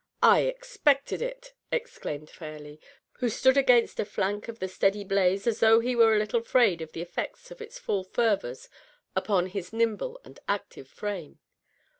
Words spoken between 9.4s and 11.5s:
his nimble and active frame.